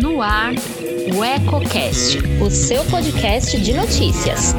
[0.00, 0.52] No ar,
[1.14, 4.54] o EcoCast, o seu podcast de notícias.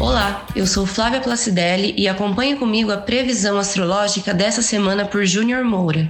[0.00, 5.62] Olá, eu sou Flávia Placidelli e acompanhe comigo a previsão astrológica dessa semana por Júnior
[5.64, 6.08] Moura.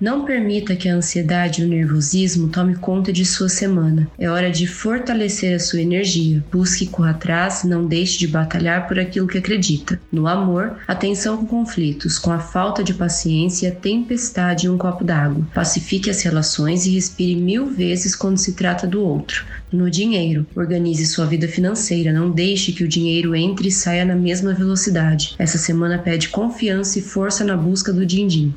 [0.00, 4.08] Não permita que a ansiedade e o nervosismo tome conta de sua semana.
[4.18, 6.44] É hora de fortalecer a sua energia.
[6.50, 10.00] Busque correr atrás, não deixe de batalhar por aquilo que acredita.
[10.10, 15.04] No amor, atenção com conflitos, com a falta de paciência, a tempestade e um copo
[15.04, 15.46] d'água.
[15.54, 19.44] Pacifique as relações e respire mil vezes quando se trata do outro.
[19.70, 24.14] No dinheiro, organize sua vida financeira, não deixe que o dinheiro entre e saia na
[24.14, 25.34] mesma velocidade.
[25.38, 28.54] Essa semana pede confiança e força na busca do din-din.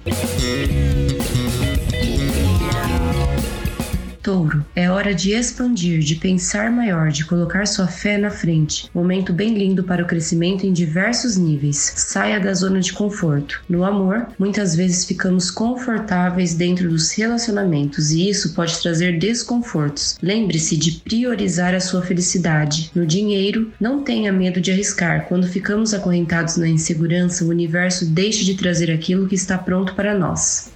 [4.75, 8.89] É hora de expandir, de pensar maior, de colocar sua fé na frente.
[8.93, 11.93] Momento bem lindo para o crescimento em diversos níveis.
[11.95, 13.61] Saia da zona de conforto.
[13.67, 20.17] No amor, muitas vezes ficamos confortáveis dentro dos relacionamentos e isso pode trazer desconfortos.
[20.21, 22.89] Lembre-se de priorizar a sua felicidade.
[22.95, 25.25] No dinheiro, não tenha medo de arriscar.
[25.27, 30.17] Quando ficamos acorrentados na insegurança, o universo deixa de trazer aquilo que está pronto para
[30.17, 30.71] nós.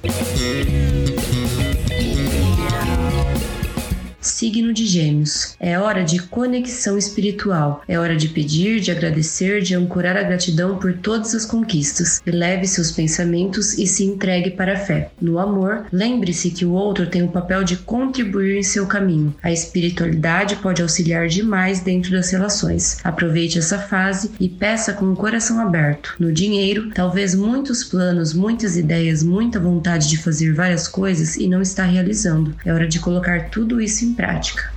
[4.26, 5.56] Signo de Gêmeos.
[5.60, 7.84] É hora de conexão espiritual.
[7.88, 12.22] É hora de pedir, de agradecer, de ancorar a gratidão por todas as conquistas.
[12.26, 15.12] Eleve seus pensamentos e se entregue para a fé.
[15.22, 19.36] No amor, lembre-se que o outro tem o papel de contribuir em seu caminho.
[19.44, 22.98] A espiritualidade pode auxiliar demais dentro das relações.
[23.04, 26.16] Aproveite essa fase e peça com o coração aberto.
[26.20, 31.62] No dinheiro, talvez muitos planos, muitas ideias, muita vontade de fazer várias coisas e não
[31.62, 32.56] está realizando.
[32.66, 34.72] É hora de colocar tudo isso em prática.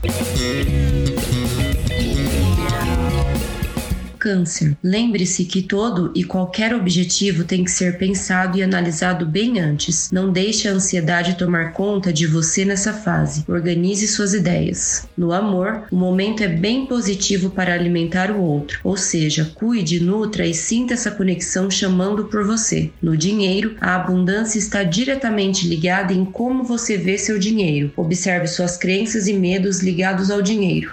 [4.28, 4.76] Câncer.
[4.84, 10.10] Lembre-se que todo e qualquer objetivo tem que ser pensado e analisado bem antes.
[10.12, 13.42] Não deixe a ansiedade tomar conta de você nessa fase.
[13.48, 15.08] Organize suas ideias.
[15.16, 20.46] No amor, o momento é bem positivo para alimentar o outro, ou seja, cuide, nutra
[20.46, 22.90] e sinta essa conexão chamando por você.
[23.00, 27.90] No dinheiro, a abundância está diretamente ligada em como você vê seu dinheiro.
[27.96, 30.92] Observe suas crenças e medos ligados ao dinheiro.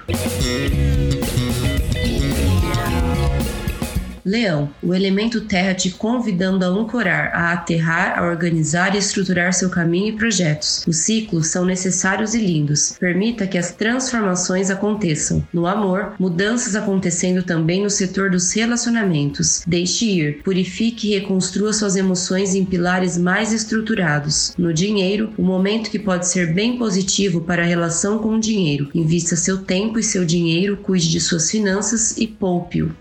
[4.26, 9.70] Leão, o elemento terra te convidando a ancorar, a aterrar, a organizar e estruturar seu
[9.70, 10.84] caminho e projetos.
[10.88, 12.96] Os ciclos são necessários e lindos.
[13.00, 15.46] Permita que as transformações aconteçam.
[15.54, 19.64] No amor, mudanças acontecendo também no setor dos relacionamentos.
[19.68, 24.56] Deixe ir, purifique e reconstrua suas emoções em pilares mais estruturados.
[24.58, 28.90] No dinheiro, o momento que pode ser bem positivo para a relação com o dinheiro.
[28.96, 32.92] Invista seu tempo e seu dinheiro, cuide de suas finanças e poupe-o.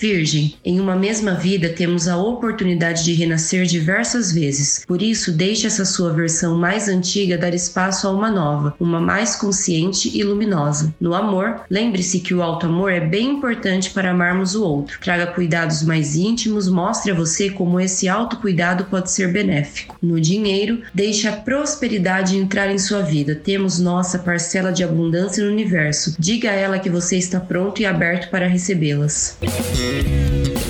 [0.00, 4.82] Virgem, em uma mesma vida temos a oportunidade de renascer diversas vezes.
[4.86, 9.36] Por isso, deixe essa sua versão mais antiga dar espaço a uma nova, uma mais
[9.36, 10.94] consciente e luminosa.
[10.98, 14.98] No amor, lembre-se que o alto amor é bem importante para amarmos o outro.
[15.00, 19.98] Traga cuidados mais íntimos, mostre a você como esse autocuidado pode ser benéfico.
[20.00, 23.34] No dinheiro, deixe a prosperidade entrar em sua vida.
[23.34, 26.16] Temos nossa parcela de abundância no universo.
[26.18, 29.36] Diga a ela que você está pronto e aberto para recebê-las.
[29.90, 30.69] you.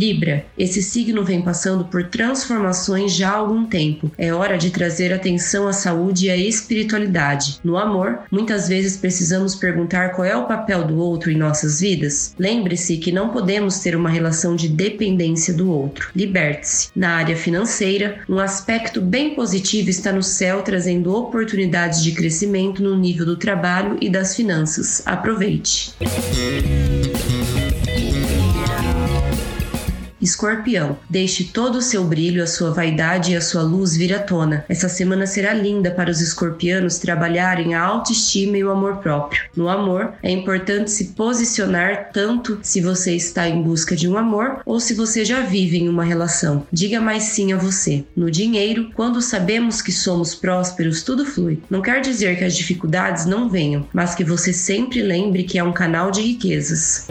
[0.00, 4.10] Libra, esse signo vem passando por transformações já há algum tempo.
[4.16, 7.60] É hora de trazer atenção à saúde e à espiritualidade.
[7.62, 12.34] No amor, muitas vezes precisamos perguntar qual é o papel do outro em nossas vidas.
[12.38, 16.08] Lembre-se que não podemos ter uma relação de dependência do outro.
[16.16, 16.88] Liberte-se.
[16.96, 22.96] Na área financeira, um aspecto bem positivo está no céu trazendo oportunidades de crescimento no
[22.96, 25.02] nível do trabalho e das finanças.
[25.04, 25.92] Aproveite.
[30.30, 34.18] Escorpião, deixe todo o seu brilho, a sua vaidade e a sua luz vir à
[34.20, 34.64] tona.
[34.68, 39.42] Essa semana será linda para os escorpianos trabalharem a autoestima e o amor próprio.
[39.56, 44.60] No amor, é importante se posicionar tanto se você está em busca de um amor
[44.64, 46.64] ou se você já vive em uma relação.
[46.72, 48.04] Diga mais sim a você.
[48.14, 51.60] No dinheiro, quando sabemos que somos prósperos, tudo flui.
[51.68, 55.64] Não quer dizer que as dificuldades não venham, mas que você sempre lembre que é
[55.64, 57.08] um canal de riquezas.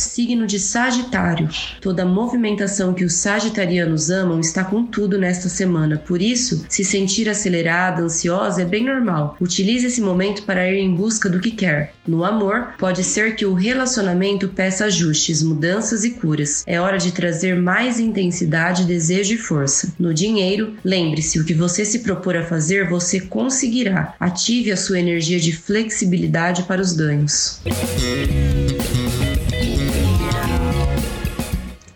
[0.00, 1.48] Signo de Sagitário.
[1.80, 6.84] Toda a movimentação que os sagitarianos amam está com tudo nesta semana, por isso, se
[6.84, 9.36] sentir acelerada, ansiosa é bem normal.
[9.40, 11.92] Utilize esse momento para ir em busca do que quer.
[12.06, 16.64] No amor, pode ser que o relacionamento peça ajustes, mudanças e curas.
[16.66, 19.92] É hora de trazer mais intensidade, desejo e força.
[19.98, 24.14] No dinheiro, lembre-se: o que você se propor a fazer, você conseguirá.
[24.18, 27.60] Ative a sua energia de flexibilidade para os ganhos.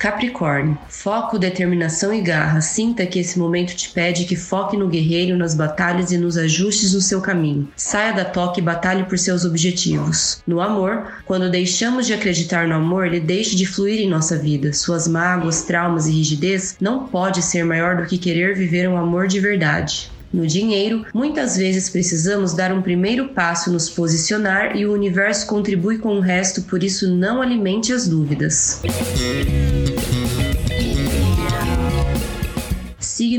[0.05, 0.77] Capricórnio.
[0.87, 2.61] Foco, determinação e garra.
[2.61, 6.93] Sinta que esse momento te pede que foque no guerreiro, nas batalhas e nos ajustes
[6.93, 7.71] no seu caminho.
[7.75, 10.43] Saia da toque e batalhe por seus objetivos.
[10.47, 14.75] No amor, quando deixamos de acreditar no amor, ele deixa de fluir em nossa vida.
[14.75, 19.27] Suas mágoas, traumas e rigidez não pode ser maior do que querer viver um amor
[19.27, 20.13] de verdade.
[20.31, 25.97] No dinheiro, muitas vezes precisamos dar um primeiro passo, nos posicionar e o universo contribui
[25.97, 28.83] com o resto, por isso não alimente as dúvidas.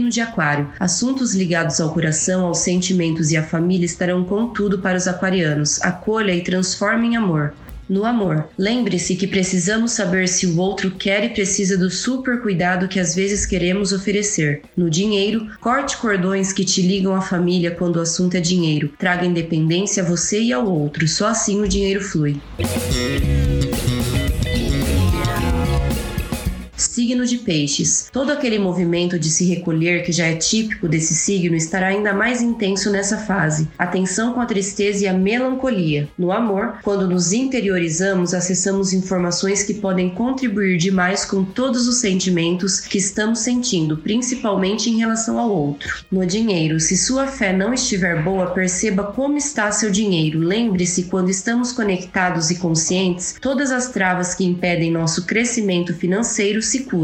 [0.05, 0.69] Signo de Aquário.
[0.79, 5.81] Assuntos ligados ao coração, aos sentimentos e à família estarão com tudo para os aquarianos.
[5.81, 7.53] Acolha e transforme em amor.
[7.87, 12.87] No amor, lembre-se que precisamos saber se o outro quer e precisa do super cuidado
[12.87, 14.63] que às vezes queremos oferecer.
[14.75, 18.91] No dinheiro, corte cordões que te ligam à família quando o assunto é dinheiro.
[18.97, 22.41] Traga independência a você e ao outro, só assim o dinheiro flui.
[27.05, 28.09] Signo de Peixes.
[28.11, 32.41] Todo aquele movimento de se recolher que já é típico desse signo estará ainda mais
[32.41, 33.67] intenso nessa fase.
[33.77, 36.09] Atenção com a tristeza e a melancolia.
[36.17, 42.79] No amor, quando nos interiorizamos, acessamos informações que podem contribuir demais com todos os sentimentos
[42.79, 46.03] que estamos sentindo, principalmente em relação ao outro.
[46.11, 50.39] No dinheiro, se sua fé não estiver boa, perceba como está seu dinheiro.
[50.39, 56.79] Lembre-se, quando estamos conectados e conscientes, todas as travas que impedem nosso crescimento financeiro se
[56.79, 56.94] curam.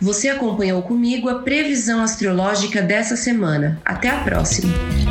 [0.00, 3.80] Você acompanhou comigo a previsão astrológica dessa semana.
[3.84, 5.01] Até a próxima!